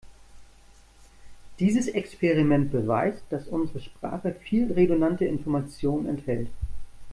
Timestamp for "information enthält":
5.25-6.49